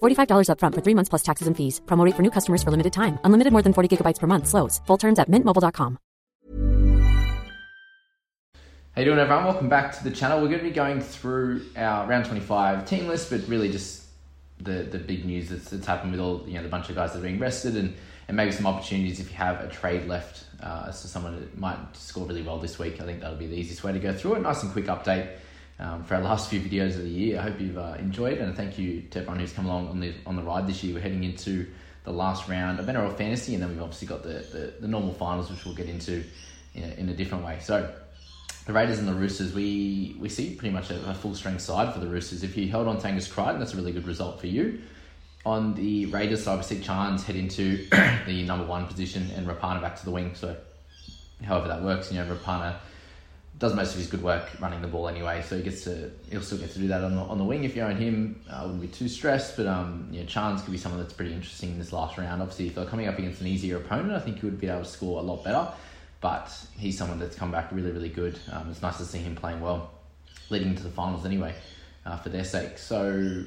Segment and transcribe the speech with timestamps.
[0.00, 1.80] $45 upfront for three months plus taxes and fees.
[1.86, 3.18] Promo rate for new customers for limited time.
[3.24, 4.46] Unlimited more than 40 gigabytes per month.
[4.46, 4.80] Slows.
[4.86, 5.98] Full terms at mintmobile.com.
[8.92, 9.44] How you doing, everyone?
[9.44, 10.40] Welcome back to the channel.
[10.42, 14.04] We're going to be going through our round 25 team list, but really just
[14.58, 17.12] the, the big news that's, that's happened with all you know the bunch of guys
[17.12, 17.94] that are being rested and,
[18.26, 21.56] and maybe some opportunities if you have a trade left uh, as to someone that
[21.56, 23.00] might score really well this week.
[23.00, 24.42] I think that'll be the easiest way to go through it.
[24.42, 25.28] Nice and quick update
[25.80, 27.38] um, for our last few videos of the year.
[27.38, 30.14] I hope you've uh, enjoyed, and thank you to everyone who's come along on the
[30.26, 30.94] on the ride this year.
[30.94, 31.66] We're heading into
[32.04, 35.14] the last round of NRL Fantasy, and then we've obviously got the, the, the normal
[35.14, 36.22] finals, which we'll get into
[36.74, 37.58] in a, in a different way.
[37.60, 37.92] So
[38.66, 41.94] the Raiders and the Roosters, we we see pretty much a, a full strength side
[41.94, 42.42] for the Roosters.
[42.42, 44.82] If you held on to Angus Crichton, that's a really good result for you.
[45.46, 47.88] On the Raiders side, we see Charnze head into
[48.26, 50.34] the number one position and Rapana back to the wing.
[50.34, 50.54] So,
[51.42, 52.76] however that works, you know, Rapana
[53.60, 56.40] does most of his good work running the ball anyway, so he gets to he'll
[56.40, 58.40] still get to do that on the, on the wing if you own him.
[58.50, 61.34] I uh, wouldn't be too stressed, but um, yeah, Charnze could be someone that's pretty
[61.34, 62.40] interesting in this last round.
[62.40, 64.82] Obviously, if they're coming up against an easier opponent, I think he would be able
[64.82, 65.68] to score a lot better.
[66.22, 68.38] But he's someone that's come back really, really good.
[68.50, 69.90] Um, it's nice to see him playing well,
[70.48, 71.54] leading into the finals anyway,
[72.06, 72.78] uh, for their sake.
[72.78, 73.44] So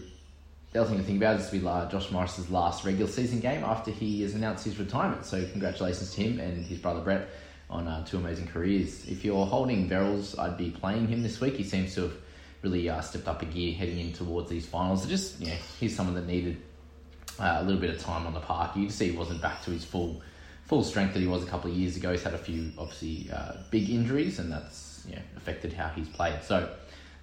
[0.73, 3.39] the other thing to think about is to be uh, Josh Morris's last regular season
[3.39, 5.25] game after he has announced his retirement.
[5.25, 7.29] So congratulations to him and his brother Brett
[7.69, 9.07] on uh, two amazing careers.
[9.07, 11.55] If you're holding Verrills, I'd be playing him this week.
[11.55, 12.13] He seems to have
[12.61, 15.05] really uh, stepped up a gear heading in towards these finals.
[15.07, 16.57] just yeah, he's someone that needed
[17.39, 18.75] uh, a little bit of time on the park.
[18.75, 20.21] You can see he wasn't back to his full
[20.65, 22.11] full strength that he was a couple of years ago.
[22.11, 26.41] He's had a few obviously uh, big injuries, and that's yeah, affected how he's played.
[26.43, 26.69] So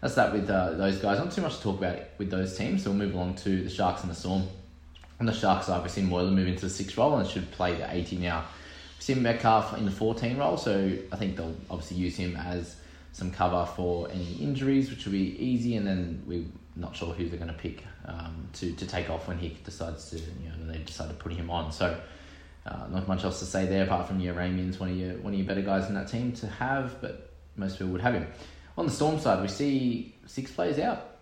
[0.00, 1.18] that's that with uh, those guys.
[1.18, 2.84] Not too much to talk about with those teams.
[2.84, 4.44] So we'll move along to the Sharks and the Storm.
[5.18, 7.74] On the Sharks side, we've seen Moylan move into the sixth role and should play
[7.74, 8.44] the 80 now.
[9.08, 12.76] We've Metcalfe in the 14 role, so I think they'll obviously use him as
[13.12, 15.76] some cover for any injuries, which will be easy.
[15.76, 16.44] And then we're
[16.76, 20.10] not sure who they're going to pick um, to, to take off when he decides
[20.10, 21.72] to, you know, they decide to put him on.
[21.72, 21.98] So
[22.66, 25.32] uh, not much else to say there apart from your Ramien's one of your one
[25.32, 28.26] of your better guys in that team to have, but most people would have him.
[28.76, 31.16] On the Storm side, we see six players out,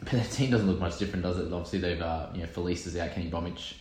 [0.00, 1.52] but their team doesn't look much different, does it?
[1.52, 3.76] Obviously, they've uh, you know Felise is out, Kenny Bromwich.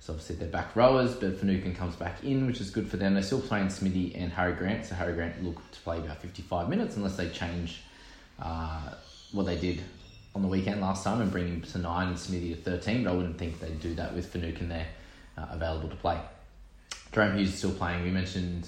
[0.00, 3.14] So obviously they're back rowers, but Finucane comes back in, which is good for them.
[3.14, 6.68] They're still playing Smithy and Harry Grant, so Harry Grant look to play about 55
[6.70, 7.82] minutes unless they change
[8.40, 8.94] uh,
[9.32, 9.82] what they did
[10.34, 13.10] on the weekend last time and bring him to 9 and Smithy to 13, but
[13.10, 14.86] I wouldn't think they'd do that with Finucane there
[15.36, 16.18] uh, available to play.
[17.12, 18.02] Jahrome Hughes is still playing.
[18.02, 18.66] We mentioned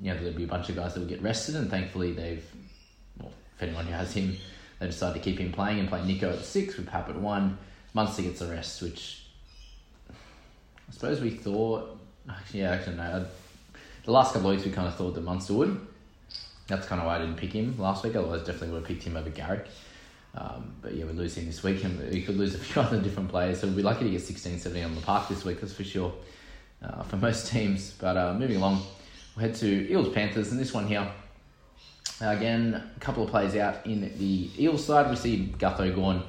[0.00, 2.44] you know, there'll be a bunch of guys that will get rested, and thankfully they've
[3.18, 4.36] well, if anyone who has him,
[4.78, 7.58] they decided to keep him playing and play Nico at six with Pap at one.
[7.94, 9.25] Munster gets the rest, which
[10.88, 11.98] I suppose we thought.
[12.28, 13.26] Actually, yeah, actually, no.
[14.04, 15.80] The last couple of weeks we kind of thought that Munster would.
[16.68, 18.16] That's kind of why I didn't pick him last week.
[18.16, 19.66] Otherwise, definitely would have picked him over Garrick.
[20.34, 23.28] Um, but yeah, we're losing this week, and we could lose a few other different
[23.28, 23.60] players.
[23.60, 25.60] So we'd be lucky to get 16, 17 on the park this week.
[25.60, 26.12] That's for sure.
[26.82, 27.92] Uh, for most teams.
[27.92, 28.82] But uh, moving along,
[29.36, 31.10] we'll head to Eels Panthers, and this one here
[32.20, 35.10] Again, a couple of players out in the Eels side.
[35.10, 36.22] We see Gutho gone,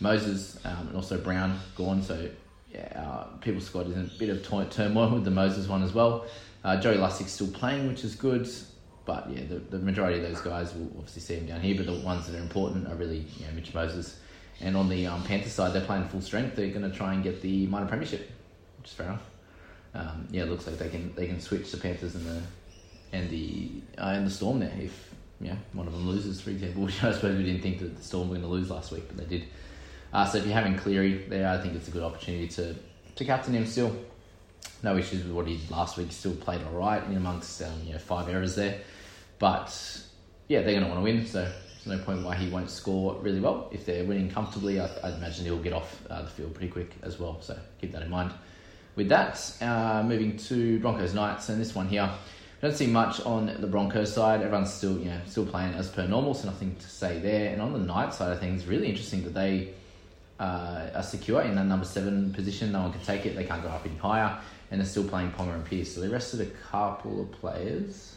[0.00, 2.02] Moses, um, and also Brown gone.
[2.02, 2.28] So,
[2.72, 5.92] yeah, uh, People's Squad is in a bit of turmoil with the Moses one as
[5.92, 6.26] well.
[6.62, 8.48] Uh, Joey Lussick's still playing, which is good.
[9.06, 11.74] But yeah, the, the majority of those guys will obviously see him down here.
[11.76, 14.20] But the ones that are important are really you know, Mitch Moses.
[14.60, 16.54] And on the um, Panther side, they're playing full strength.
[16.54, 18.30] They're going to try and get the minor premiership,
[18.78, 19.22] which is fair enough.
[19.94, 22.42] um, yeah, it looks like they can they can switch the Panthers and the
[23.12, 26.82] and the uh, and the Storm there if yeah one of them loses, for example.
[26.84, 29.04] Which I suppose we didn't think that the Storm were going to lose last week,
[29.08, 29.48] but they did.
[30.12, 32.74] Uh, so if you're having Cleary there, I think it's a good opportunity to
[33.16, 33.94] to captain him still.
[34.82, 36.10] No issues with what he did last week.
[36.10, 38.80] Still played all right in amongst um, you know five errors there,
[39.38, 39.70] but
[40.48, 41.26] yeah, they're going to want to win.
[41.26, 41.42] So
[41.84, 43.68] there's no point why he won't score really well.
[43.72, 46.92] If they're winning comfortably, I, would imagine he'll get off uh, the field pretty quick
[47.02, 47.40] as well.
[47.40, 48.32] So keep that in mind.
[48.96, 53.20] With that, uh, moving to Broncos Knights, and this one here, I don't see much
[53.20, 54.42] on the Broncos side.
[54.42, 57.52] Everyone's still, you know, still playing as per normal, so nothing to say there.
[57.52, 59.72] And on the Knights side of things, really interesting that they
[60.40, 62.72] uh, are secure in that number seven position.
[62.72, 63.36] No one can take it.
[63.36, 64.40] They can't go up any higher,
[64.70, 65.94] and they're still playing Ponga and Pearce.
[65.94, 68.16] So they rested a couple of players,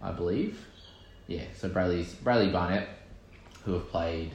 [0.00, 0.64] I believe.
[1.26, 2.88] Yeah, so Brailey's Brailey Barnett,
[3.64, 4.30] who have played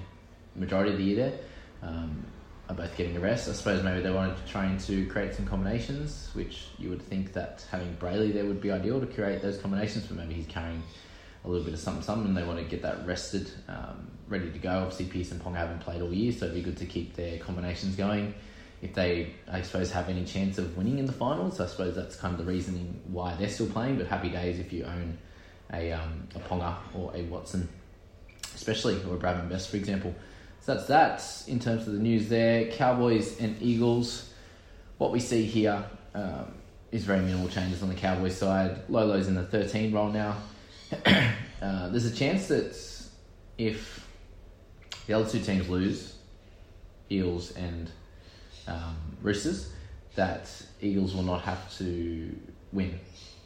[0.55, 1.39] majority of the year there.
[1.81, 2.25] Um,
[2.69, 3.49] are both getting a rest.
[3.49, 7.01] I suppose maybe they wanted to try and to create some combinations, which you would
[7.01, 10.47] think that having Brailey there would be ideal to create those combinations, but maybe he's
[10.47, 10.81] carrying
[11.45, 14.49] a little bit of something, something, and they want to get that rested, um, ready
[14.49, 14.69] to go.
[14.69, 17.37] Obviously, Pearce and Pong haven't played all year, so it'd be good to keep their
[17.39, 18.33] combinations going.
[18.81, 22.15] If they, I suppose, have any chance of winning in the finals, I suppose that's
[22.15, 23.97] kind of the reasoning why they're still playing.
[23.97, 25.17] But happy days if you own
[25.73, 27.67] a um, a Ponga or a Watson,
[28.55, 30.13] especially or a Bradman Best, for example.
[30.61, 32.71] So that's that in terms of the news there.
[32.71, 34.29] Cowboys and Eagles.
[34.97, 36.53] What we see here um,
[36.91, 38.77] is very minimal changes on the Cowboys side.
[38.87, 40.37] Lolo's in the 13 role now.
[41.61, 42.75] uh, there's a chance that
[43.57, 44.07] if
[45.07, 46.15] the other two teams lose,
[47.09, 47.91] Eagles and
[48.67, 49.71] um, Roosters,
[50.15, 50.49] that
[50.81, 52.35] Eagles will not have to
[52.71, 52.99] win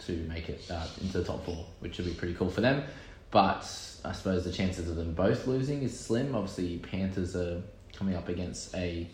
[0.06, 2.84] to make it uh, into the top four, which would be pretty cool for them.
[3.32, 3.70] But
[4.06, 6.36] I suppose the chances of them both losing is slim.
[6.36, 7.62] Obviously, Panthers are
[7.94, 9.10] coming up against a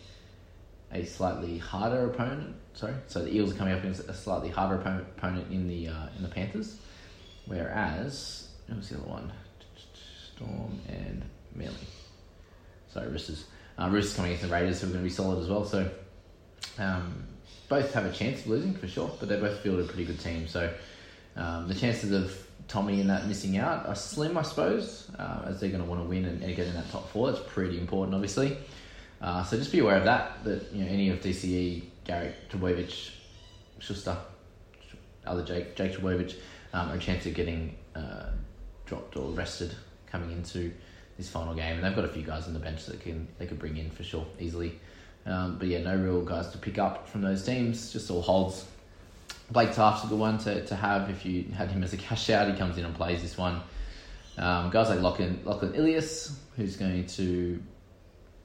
[0.92, 2.54] a slightly harder opponent.
[2.74, 6.06] Sorry, so the Eels are coming up against a slightly harder opponent in the uh,
[6.16, 6.76] in the Panthers,
[7.46, 9.32] whereas who's the other one?
[10.34, 11.22] Storm and
[11.54, 11.76] Manly.
[12.92, 13.44] Sorry, Roosters.
[13.78, 15.64] Uh, Roosters coming against the Raiders, who are going to be solid as well.
[15.64, 15.90] So
[16.78, 17.24] um,
[17.68, 20.20] both have a chance of losing for sure, but they both field a pretty good
[20.20, 20.46] team.
[20.46, 20.72] So
[21.36, 22.36] um, the chances of
[22.68, 26.02] Tommy in that missing out are slim, I suppose, uh, as they're going to want
[26.02, 27.30] to win and, and, get in that top four.
[27.30, 28.56] That's pretty important, obviously.
[29.20, 30.44] Uh, so just be aware of that.
[30.44, 33.10] That you know any of DCE, Garrick, Trbojevic,
[33.80, 34.16] Schuster,
[35.26, 36.36] other Jake, Jake Trbojevic,
[36.74, 38.26] um, a chance of getting uh,
[38.84, 39.74] dropped or rested
[40.06, 40.70] coming into
[41.16, 41.76] this final game.
[41.76, 43.90] And they've got a few guys on the bench that can they could bring in
[43.90, 44.78] for sure easily.
[45.24, 47.92] Um, but yeah, no real guys to pick up from those teams.
[47.92, 48.66] Just all holds
[49.50, 52.28] Blake Taaffe's a good one to, to have if you had him as a cash
[52.30, 52.50] out.
[52.50, 53.60] He comes in and plays this one.
[54.36, 57.62] Um, guys like Lachlan, Lachlan Ilias, who's going to,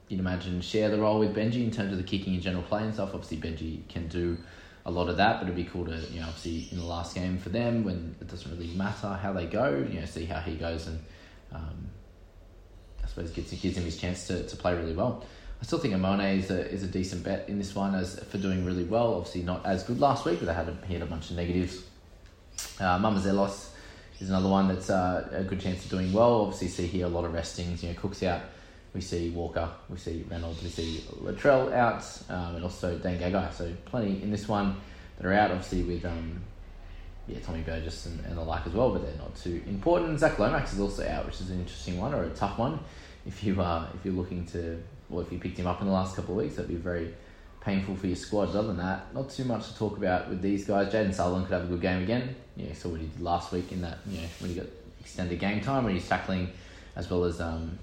[0.08, 2.82] you'd imagine, share the role with Benji in terms of the kicking and general play
[2.82, 3.10] and stuff.
[3.12, 4.38] Obviously, Benji can do
[4.86, 7.14] a lot of that, but it'd be cool to, you know, obviously in the last
[7.14, 10.40] game for them when it doesn't really matter how they go, you know, see how
[10.40, 10.98] he goes and
[11.52, 11.90] um,
[13.02, 15.24] I suppose gives, gives him his chance to, to play really well.
[15.60, 18.38] I still think Amone is a, is a decent bet in this one as for
[18.38, 19.14] doing really well.
[19.14, 21.36] Obviously not as good last week, but they had a, he had a bunch of
[21.36, 21.82] negatives.
[22.78, 23.68] Uh, Mamouzelos
[24.20, 26.42] is another one that's uh, a good chance of doing well.
[26.42, 27.82] Obviously, see here a lot of restings.
[27.82, 28.40] You know, Cook's out.
[28.94, 29.68] We see Walker.
[29.88, 30.62] We see Reynolds.
[30.62, 33.52] We see Latrell out, um, and also Dane Gagai.
[33.52, 34.76] So plenty in this one
[35.16, 35.50] that are out.
[35.50, 36.40] Obviously with um,
[37.28, 40.18] yeah Tommy Burgess and, and the like as well, but they're not too important.
[40.18, 42.80] Zach Lomax is also out, which is an interesting one or a tough one
[43.26, 45.86] if you are uh, if you're looking to or if you picked him up in
[45.86, 47.12] the last couple of weeks, that'd be very
[47.60, 48.50] painful for your squad.
[48.50, 50.92] Other than that, not too much to talk about with these guys.
[50.92, 52.36] Jayden Sutherland could have a good game again.
[52.56, 54.66] Yeah, saw what he did last week in that, you know, when he got
[55.00, 56.50] extended game time, when he's tackling
[56.94, 57.78] as well as um,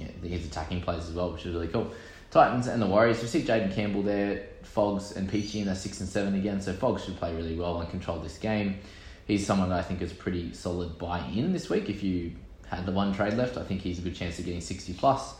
[0.00, 1.92] yeah, his attacking plays as well, which is really cool.
[2.30, 3.20] Titans and the Warriors.
[3.20, 6.60] We see Jayden Campbell there, Fogs and Peachy in that six and seven again.
[6.60, 8.78] So Fogs should play really well and control this game.
[9.26, 11.88] He's someone I think is pretty solid buy in this week.
[11.88, 12.32] If you
[12.66, 15.34] had the one trade left, I think he's a good chance of getting sixty plus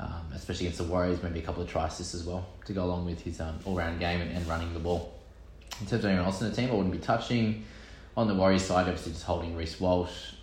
[0.00, 3.06] um, especially against the Warriors, maybe a couple of tries as well to go along
[3.06, 5.14] with his um, all round game and, and, running the ball.
[5.80, 7.64] In terms of anyone else in the team, I wouldn't be touching.
[8.16, 10.34] On the Warriors side, obviously just holding Reece Walsh.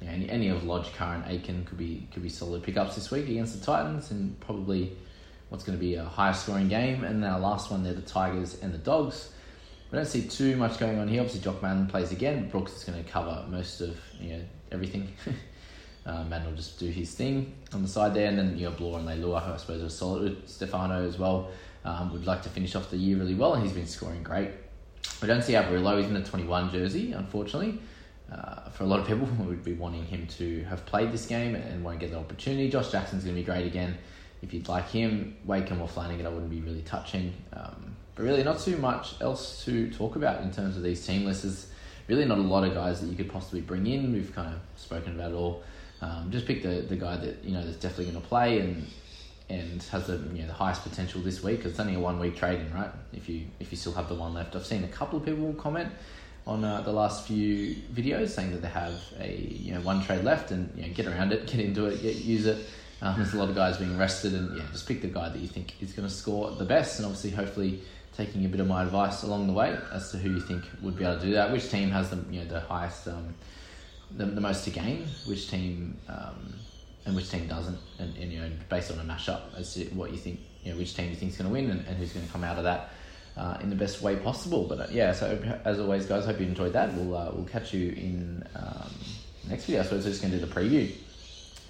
[0.00, 3.28] Know, any, any of Lodge, Curran, Aiken could be could be solid pickups this week
[3.28, 4.96] against the Titans, and probably
[5.48, 7.04] what's going to be a higher scoring game.
[7.04, 9.30] And then our last one, there, the Tigers and the Dogs.
[9.90, 11.20] We don't see too much going on here.
[11.20, 12.48] Obviously, Jock Madden plays again.
[12.48, 15.12] Brooks is going to cover most of you know everything.
[16.08, 18.28] Um, and will just do his thing on the side there.
[18.28, 20.48] And then you know Blore and Leilua, I suppose are solid.
[20.48, 21.50] Stefano as well
[21.84, 24.50] um, would like to finish off the year really well, and he's been scoring great.
[25.20, 25.98] We don't see Averillo.
[25.98, 27.80] He's in the 21 jersey, unfortunately.
[28.30, 31.54] Uh, for a lot of people, would be wanting him to have played this game
[31.54, 32.68] and won't get the opportunity.
[32.68, 33.96] Josh Jackson's going to be great again.
[34.42, 37.32] If you'd like him, Wakeham or Flanagan, I wouldn't be really touching.
[37.52, 41.24] Um, but really, not too much else to talk about in terms of these team
[41.24, 41.42] lists.
[41.42, 41.66] There's
[42.08, 44.12] really not a lot of guys that you could possibly bring in.
[44.12, 45.62] We've kind of spoken about it all.
[46.00, 48.86] Um, just pick the, the guy that you know that's definitely going to play and
[49.48, 51.62] and has the you know the highest potential this week.
[51.62, 52.90] Cause it's only a one week trading, right?
[53.12, 55.52] If you if you still have the one left, I've seen a couple of people
[55.54, 55.90] comment
[56.46, 60.24] on uh, the last few videos saying that they have a you know one trade
[60.24, 62.66] left and you know get around it, get into it, get use it.
[63.02, 65.38] Um, there's a lot of guys being rested, and yeah, just pick the guy that
[65.38, 67.80] you think is going to score the best, and obviously, hopefully,
[68.16, 70.96] taking a bit of my advice along the way as to who you think would
[70.96, 71.52] be able to do that.
[71.52, 73.34] Which team has the you know the highest, um,
[74.16, 75.06] the, the most to gain?
[75.26, 76.54] Which team um,
[77.04, 77.78] and which team doesn't?
[77.98, 80.78] And, and, you know, based on a mashup as to what you think, you know,
[80.78, 82.56] which team you think is going to win and, and who's going to come out
[82.56, 82.90] of that.
[83.36, 85.12] Uh, in the best way possible, but uh, yeah.
[85.12, 86.94] So as always, guys, hope you enjoyed that.
[86.94, 88.90] We'll uh, we'll catch you in um,
[89.46, 89.80] next video.
[89.80, 90.90] I suppose we're just to do the preview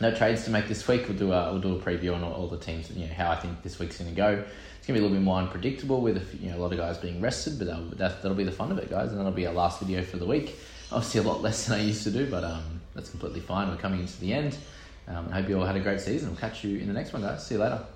[0.00, 1.08] no trades to make this week.
[1.08, 3.30] We'll do a, we'll do a preview on all, all the teams, you know, how
[3.30, 4.44] I think this week's to go.
[4.78, 6.78] It's to be a little bit more unpredictable with a, you know, a lot of
[6.78, 9.10] guys being rested, but that'll, that, that'll be the fun of it, guys.
[9.10, 10.56] And that'll be our last video for the week.
[10.92, 13.68] Obviously, a lot less than I used to do, but um, that's completely fine.
[13.68, 14.56] We're coming into the end.
[15.08, 16.30] Um, I hope you all had a great season.
[16.30, 17.46] We'll catch you in the next one, guys.
[17.46, 17.95] See you later.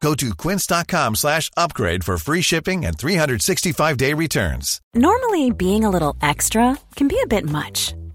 [0.00, 4.80] Go to quince.com slash upgrade for free shipping and 365-day returns.
[4.94, 7.94] Normally, being a little extra can be a bit much,